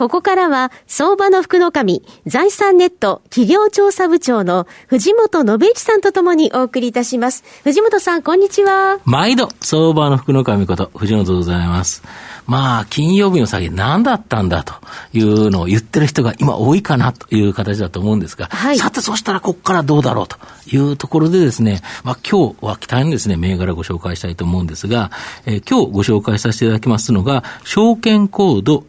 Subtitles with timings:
[0.00, 7.44] ここからは、相場の福の神、財産ネット企業調査部長の藤本信一さんとともにお送りいたします。
[7.64, 8.98] 藤本さん、こんにちは。
[9.04, 12.02] 毎度、相場の福の神こと、藤本でございます。
[12.46, 14.74] まあ、金曜日の下げ何だったんだと
[15.12, 20.36] いうのを言ってる人が今多いかなという形だと思うんですが、はい、さて、そしたらここからどうだろうと
[20.66, 25.12] いうところでですね、まあ今日は期待のですね、銘柄ご紹介したいと思うんですが、
[25.46, 28.84] えー、今日ご紹介させていただきますのが、証券コード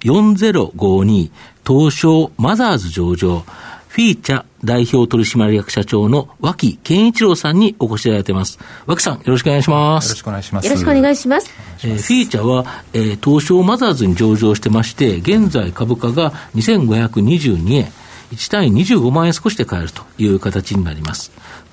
[1.03, 1.31] 4052
[1.67, 3.43] 東証マザーズ上場、
[3.87, 8.57] フィーチャ代表取締役社長の脇健一郎さんにお越しいただいてます。
[8.85, 10.05] 脇さん、よろしくお願いします。
[10.05, 10.65] よろしくお願いします。
[10.65, 11.51] よろしくお願いします。
[11.83, 17.91] えー、フィーチャは、えー、東証マザーズに上場してまして、現在株価が2522円、
[18.31, 21.31] 1単位25万円少しで買えるという形になります。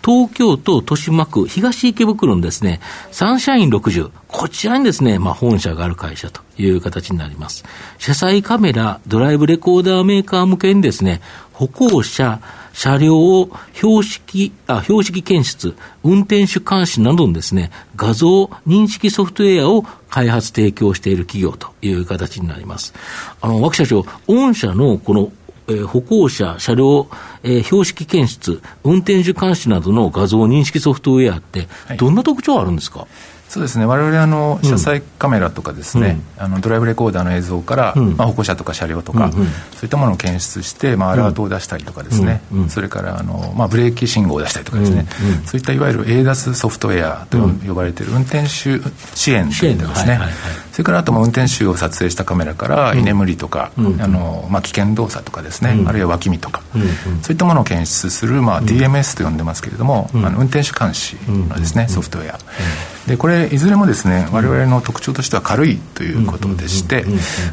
[0.08, 2.80] 東京都豊島区東池袋のですね、
[3.12, 7.66] サンシャイン60、こちらにですね、まあ本社がある会社という形になります。
[7.98, 11.20] 車載カメラ、ドライブレコーダーメーカー向けにですね、
[11.52, 12.40] 歩行者、
[12.72, 22.94] 車両を標識、あ、標識検出、運転手監視などのですね、画像認識ソフトウェアを開発提供している企業という形になります。
[23.42, 25.30] あの、脇社長、御社のこの
[25.68, 27.08] えー、歩行者、車両、
[27.42, 33.08] えー、標識検出、運転手監視などの画像認識ソフトウェアって、どんな特徴あるんですか、はい
[33.48, 45.06] そうですね、われわれあの車載カメラとかですね、うん、あのドライブレコーダーの映像から、うん、まあ、歩行者とか車両とか、うんうん、そういったものを検出して、まあ、アラートを出したりとかですね、うんうん、それからあの、まあ、ブレーキ信号を出したりとかですね、
[45.46, 48.48] そういったいわゆる ADAS ソフトウェアと呼ばれている運転手
[49.16, 50.32] 支援といったですね、はいはいはい、
[50.72, 56.62] それからあとも運転手を撮影したカメラから居眠りとか、あのまあ、危険動作とかですね、あるいは脇見とか、
[57.22, 62.97] そういったものを検出する、まあ、DMS と呼んでますけれども、あの運転手監視のですね、ソフトウェア。
[63.08, 67.04] でこれいずれもですね我々の特徴としては軽いということでして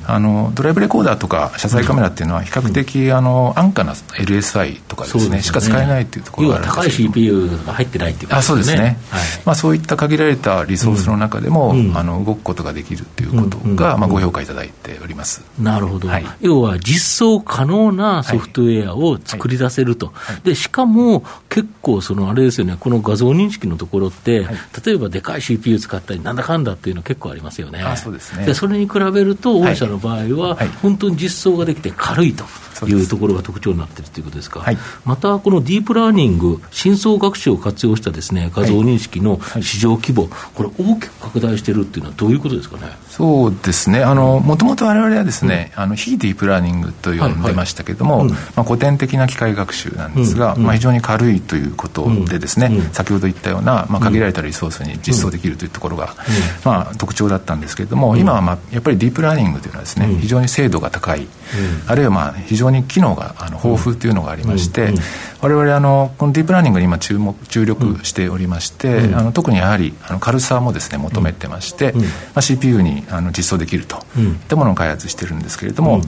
[0.06, 8.38] あのドライブレコーダーとか車載カメラっていうのは比較的あの安価な LSI とかですね、しか使えないというところがあるんです高い CPU が入ってないっていうことですね。
[8.38, 15.44] あそうですね、はい、まあ、そういった限られたリソースの中でも、あの動くことができるということが、まあ、ご評価いただいております。
[15.60, 24.46] なるほど、はい、要は実装可能なソフトウェアを作り出せると、でしかも結構そのあれですよねこの画像認識のところって、
[24.86, 27.82] 例えばでかい CPU 使ったり、なんだかんだっていうの結構ありますよね。
[27.82, 32.46] あそうですねでそれに比べると、御社の場合は、本当に実装ができて軽いと。
[32.88, 42.92] いうところが特徴になっているということですか、はい、またこのディープラーニング、深層学習を活用したです、ね、画像認識の市場規模、これ、大きく拡大しているっていうのは、どういうことですかね？
[43.10, 48.34] そうですね、もともとわれわれはですね、うん、あの非ディープラーニングと呼んでましたけれども、はいはい。
[48.34, 56.14] まあ、古典的な機械学習なんですが、うん、まあ、非常に軽いということでですね、うん、先ほど言ったような、まあ、限られたリソースに実装できるというところが、
[56.66, 61.28] まあ、特徴だったんですけれども、今は、まあ、やっぱりディープラーニングというのはですね、非常に精度が高い、
[61.88, 64.94] あるいは、まあ、非常に機能があの豊富というのがありまして、
[65.42, 72.02] われわれあのこのディープラーニングに今注目注力しておりまして、あの特にやはりあの軽さもですね求めてまして、ま
[72.36, 73.98] あ、CPU にあの実装できると。
[74.18, 76.02] いったものを開発してるんですけれども、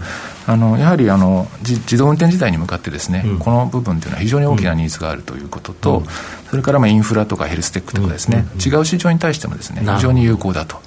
[0.48, 6.04] あのやはりあの自動運転時代に向かってですね、この部分というのは非常に大きなニーズがあるということと、
[6.50, 10.78] それからまあインフラとかヘルステックとかですね、違う市場に対してもですね非常に有効だと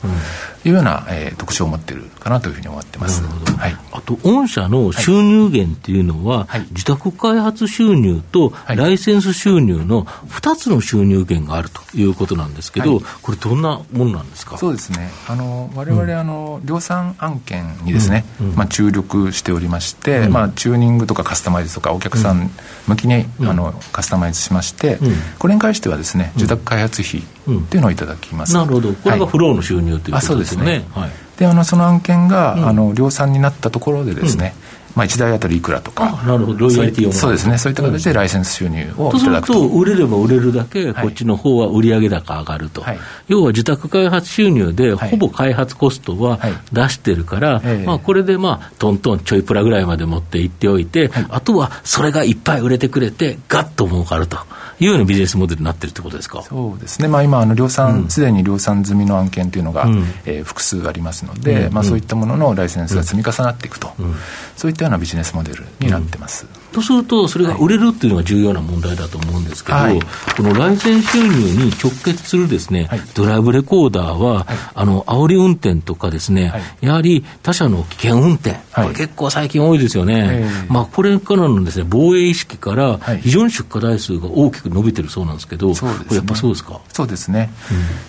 [0.65, 3.23] いうような、えー、特徴を持っているかなというふうに思ってます。
[3.23, 14.57] はい、あと御社の収入源っていうのは、はい、自宅開発収入とライセンス収入の2つの収入源があるということなんですけど、はい、これどんなものなんですか？
[14.57, 15.11] そうですね。
[15.29, 22.51] あの我々、あの量産案件にですね、うん、まあ、注力しておりまして、うん、まあ、チューニングとかカスタマイズとかお客さん
[22.87, 24.99] 向きに、あのカスタマイズしまして、
[25.39, 28.93] これに関してはですね受託開発費っていうのをいただきます、なるほど。
[28.93, 30.85] これがフローの収入ということですね、ね。
[30.93, 34.55] はい、であのその案件が、あの量産になったところでですね、
[34.95, 39.53] まあ、1台あたりいくらとか、なるほど、ロイヤリティをそうですね、そういった形でライセンス収入をいただくと。
[39.53, 42.99] とすると、売れれば売れるだけ、こっちの方は売上高上がると、はい、
[43.29, 46.39] 要は自宅開発収入で、ほぼ開発コストは
[46.73, 54.39] 出してるから、はい、まあ、これで、まあ、トントンちょいプラぐらいまで持っていっておいて、はい、あとはそれがいっぱい売れてくれて、ガッと儲かると。
[54.81, 56.43] いうようなビジネスモデルになってるってことですか？
[56.43, 64.15] そうですね、まあ、今、あの量産、す、で、に量産済みの案件というのが、うん、えー、複数ありますので、うん、まあ、そういったもののライセンスが積み重なっていくと、うん、
[64.57, 66.47] そういったったようなビジネスモデルになってます。
[66.47, 70.01] うん、とすると、それが売れるっていうのが重要な問題だと思うんですけど、はい、
[70.37, 71.35] このライセンス収入
[71.65, 80.49] に直結するですね、はい、ドライブレコーダーは、はい、あの、煽り運転とかですね、やはり他社の危険運転、これ結構最近多いですよね。
[80.69, 86.81] まあ、これからのですね、防衛意識から、非常に出荷台数が大きく伸びてるそうなんですけど、これやっぱそうですか？
[86.93, 87.51] そうですね。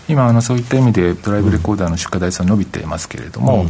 [0.07, 3.69] うん、今、あの、そういった意味でドライブレコーダーの出荷台数は伸びてますけれども、うん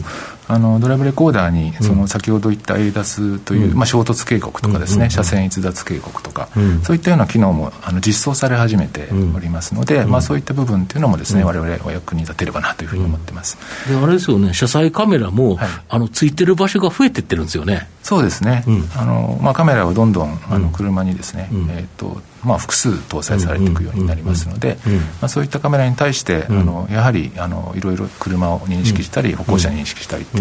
[0.52, 6.50] あのドライブレコーダーにその先ほど言った ADAS という、うん、まあ、衝突警告とかですね、車線逸脱警告とか、
[6.84, 13.58] そういったような機能もあの実装され始めておりますので、まあ、そういった部分というのもですね、われわれお役に立てればなというふうに思ってます、
[13.88, 17.90] であれですよね、車載カメラも、はい、あのついてる場所が増えてってるんですよね。
[18.04, 18.66] そうですね、
[18.98, 24.78] あのまあ、カメラをどんどんあの車にですね、えーとまあ、複数搭載されていくようになりますので、
[25.22, 30.41] まあ、そういったカメラに対して、あのやはりあのいろいろ車を認識したり、歩行者認識したりとい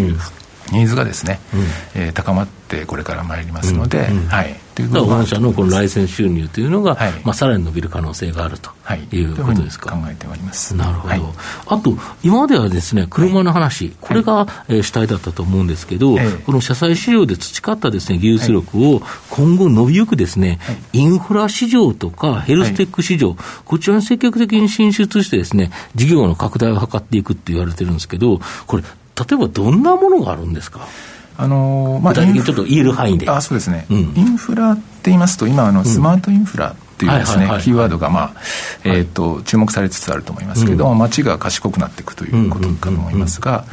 [0.71, 1.39] ニーズがですね、
[1.95, 8.71] えー、高まってこれから参りますので、はい、ということ御社のこのライセンス収入というのが、はい、まあ、さらに伸びる可能性があると
[9.13, 9.21] い。
[9.23, 9.91] うことですか。
[9.91, 10.75] 考えております。
[10.75, 11.13] なるほど。
[11.13, 11.21] はい、
[11.67, 20.59] あと、今まではですね、車の話、はい、これが、えー、主体だったと思うんですけど、この車載市場で培ったですね、技術力を今後伸びゆくですね、
[20.93, 28.83] インフラ市場とかヘルステック市場、こちらに積極的に進出してですね、事業の拡大を図っていくって言われてるんですけど、これ、
[29.15, 30.87] 例えばどんなものがあるんですか？
[31.37, 33.29] あのまあ、ちょっと言える範囲で。
[33.29, 38.33] あそうですね、うん、インフラって言いますと、今あの、スマートインフラっていうですね、キーワードが、まあ
[38.83, 43.65] えーと、注目されつつあると思いますけど、うん、街が賢くなっていくということかと思いますが、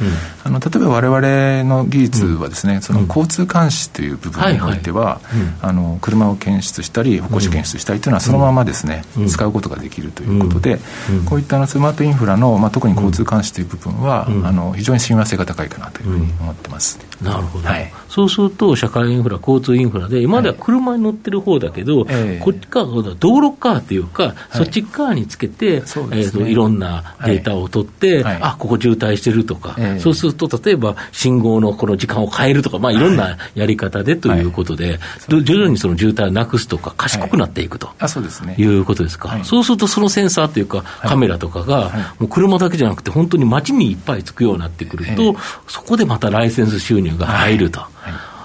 [0.43, 5.21] あの例えば我々の技術はですね、その交通監視という部分においては、
[5.61, 10.79] あの車を検出したり、歩行者検出したりというのは、そのままですね、使うことができるということで、
[11.25, 17.08] こういったあのスマートインフラの、まあ、特に交通監視という部分は、あの非常に親和性が高いかなというふうに思ってます。
[17.21, 32.99] なるほど、はい、そうすると、社会インフラ、交通インフラで、今までは車に乗ってる方だけど、はい、こっちから道路側というか、はい、そっち側につけて、ね、えーと、いろんなデータを取って、はい、あここ渋滞してるとか、そうすると、例えば信号のこの時間を変えるとか、まあ、い。
[32.99, 45.35] ろんなやり方でということで、徐々にその渋滞をなくすとか、賢くなっていくと、あそうですね、いうことですか、そうすると、そのセンサーというか、カメラとかが、もう車だけじゃなくて、本当に街にいっぱいつくようになってくると、
[45.67, 47.81] そこでまたライセンス収入が入ると。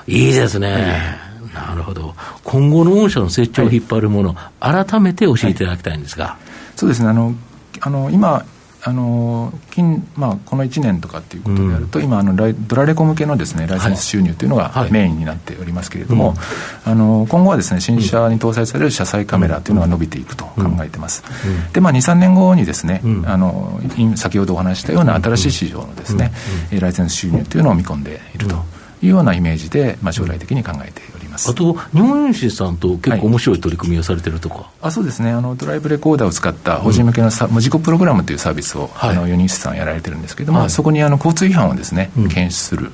[0.07, 1.19] いいですね。
[1.55, 2.15] なるほど。
[2.43, 6.37] 今後の御社の成長を引っ張るもの、改めて教えていただきたいんですが。
[6.77, 7.09] そうですね。
[7.09, 7.35] あの、
[7.81, 8.45] あの今、
[8.87, 16.37] あの近まあ、この1年とかっていうことであると、うん、今あの、ドラレコ向けのです、ね、ライセンス収入というのがメインになっておりますけれども、はい
[16.85, 21.25] あの今後はです、ね、新車に搭載される車載カメラというのが伸びていくと考えてます。
[21.47, 23.81] うん、で、まあ、2、3年後にですね、あの
[24.17, 26.33] 先ほどお話したような新しい市場のですね、
[26.79, 28.57] ライセンス収入というのを見込んでいると
[29.01, 31.14] いうようなイメージで、まあ、将来的に考えております。
[31.35, 31.51] ます。
[31.51, 35.31] あと、日本郵さんと結構面白い取り組みをされてるとか、はい、あそうですね。
[35.31, 42.93] あの、ドライブレコーダーを使った法人向けのさ、うん、無事故プログラムというサービスを、はい、あの4人さんやられてるんですけれども、はい、そこにあの交通違反をですね、うん、検出する、うん、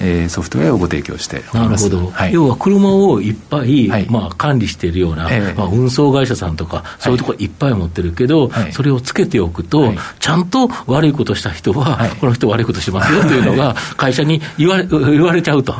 [0.00, 1.88] えー、ソフトウェアをご提供しております。
[1.88, 15.74] なるほど、要は車をいっぱい、まあ、管理しているような、えー、まあ、運送会社さんとか、そういうところいっぱい持ってるけど、それをつけておくと、ちゃんと悪いことした人は、この人悪いことしますよというのが、会社に言われ言われちゃうと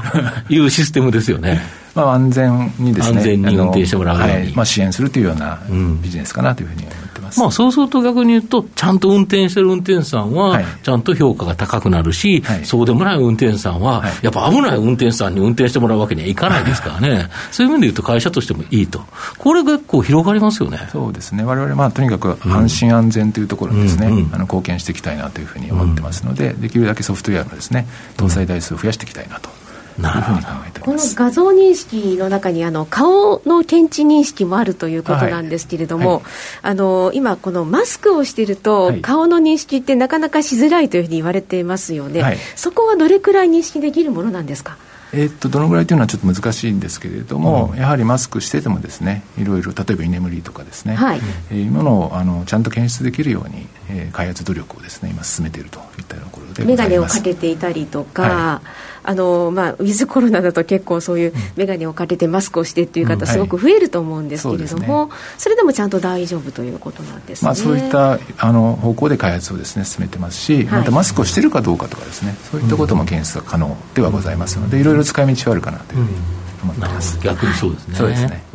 [0.49, 1.61] いうシステムですよね。
[1.99, 5.61] まあ、安全にですね、安全に運転してもらうように、はい、まあ、支援するというような
[6.03, 19.03] ビジネスかなというふうに思ってます、まあ、そうすると逆に言うと、ちゃんと運転してる運転手さんは、ちゃんと評価が高くなるし、はい、そうでもない運転手さんは、やっぱ危ない運転手さんに運転してもらうわけにはいかないですからね、そういう意味で言うと、会社としてもいいと、
[19.39, 20.79] これが結構広がりますよね。
[20.93, 24.17] そうですね、われわれ、まあ、とにかく安心安全というところにですね、うん。
[24.19, 27.87] うん、あの貢献していきたいなというふうに思ってますので、できるだけソフトウェアのですね
[28.17, 29.58] 搭載台数を増やしていきたいなと。
[30.01, 30.85] なるほど。
[30.85, 36.17] この画像認識の中にあの顔の検知認識もあるということなんですけれども、はい。
[36.17, 36.25] はい、
[36.63, 44.77] あの今、このマスクをしていると、顔の認識ってなかなかしづらいというふうに言われていますよね、はい、そこはどれくらい認識できるものなんですか？
[45.13, 51.21] えー、っとどのぐらいというのはちょっと難しいんですけれども、うん、やはりマスクしててもですねいろいろ例えば居眠りとかですね、はい。
[51.51, 58.69] えー、いうものをあのちゃんと検出できるように、えー、開発努力をですね今進めているといったところで眼鏡をかけていたりとか、はい、
[59.09, 76.19] あのまあ、ウィズコロナだと結構そういう眼鏡をかけてマスクをしてっていう方、すごく増えると思うんですけれども、うんはいそね、それでもちゃんと大丈夫ということなんですね、まあ、そういったあの方向で開発をです、ね、進めてますし、またマスクをしているかどうかとかですねそういったことも検出が可能ではございますので、いろいろ使い道はあるかなというふうに
[76.63, 77.19] 思ってます。
[77.21, 77.95] 逆にそうですね。
[77.97, 78.49] そうですね。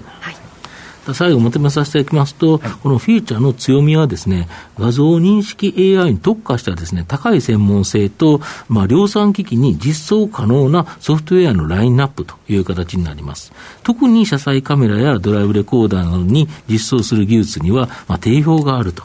[1.14, 4.48] 最後まとめさせていただきますと、はい、このフィーチャーの強みはですね、
[4.80, 13.52] 画像認識 AI に特化したですね、高い専門性と、まあ、量産機器に実装可能なソフトウェアのラインナップという形になります。
[13.84, 19.04] 特に車載カメラやドライブレコーダーなどに実装する技術には、まあ、定評があると。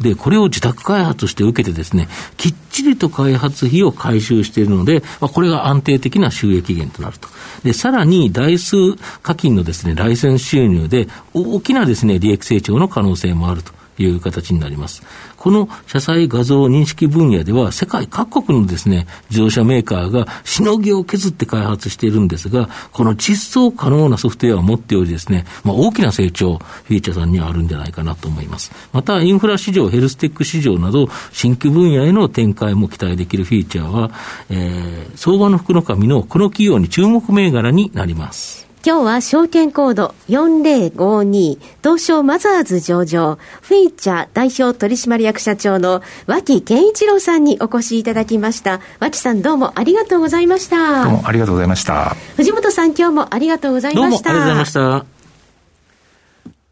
[0.00, 7.28] で、これを自宅開発して受けてですね、きっちりと開発費を回収しているので、まあ、これが安定的な収益源となると。
[7.62, 8.76] で、さらに台数
[9.22, 13.79] 課金のですね、ライセンス収入で大きなですね、利益成長の可能性もあると。
[14.02, 15.02] いう形になります。
[15.36, 28.72] この車載画像認識分野では、世界各国のですね、自動車メーカーがしのぎを削って開発しているんですが、この実装可能なソフトウェアを持っておりですね、まあ、大きな成長、フィーチャーさんにはあるんじゃないかなと思います。
[28.92, 34.10] また、インフラ市場、ヘルステック市場など、新規分野への展開も期待できるフィーチャーは、
[34.48, 38.69] えー、相場の福の神のこの企業に注目銘柄になります。
[38.82, 48.80] 今日は証券コード4052東証マザーズ上場フィーチャー代表取締役社長の脇健一郎さんにお越しいただきました。
[48.98, 51.04] 脇さんどうもありがとうございました。
[51.04, 52.16] どうもありがとうございました。
[52.36, 54.00] 藤本さん今日もありがとうございました。
[54.00, 55.04] どうもありがとうございました。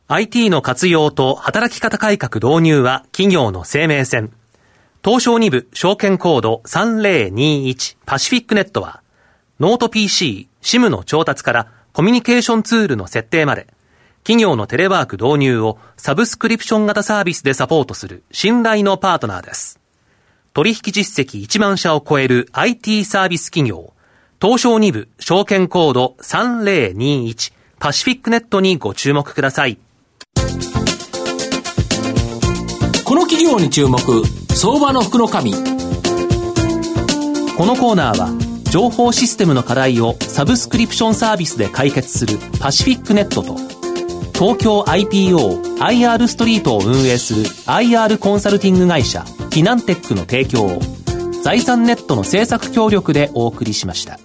[0.08, 4.32] IT の活用と働き方改革導入は企業の生命線。
[5.04, 9.02] 東証2部証券コード3021パシフィックネットは
[9.60, 13.66] ノート PC、SIM の調達からコミュニケーションツールの設定まで、
[14.22, 19.80] 企業のテレワーク導入をサブスクリプション型サービスでサポートする信頼のパートナーです。
[20.54, 23.94] 取引実績1万社を超える IT サービス企業、
[24.40, 29.76] 東証2部証券コード3021パシフィックネットにご注目ください。
[33.04, 33.98] この企業に注目、
[34.54, 35.52] 相場の福の神。
[35.52, 35.58] こ
[37.66, 43.56] のコーナーは、情報システムの課題をサブスクリプションサービスで解決するパシフィックネットと
[44.34, 50.80] 東京 IPO IR ストリートを運営する IR コンサルティング会社フィナンテックの提供を
[51.42, 54.18] 財産ネットの政策協力でお送りしました。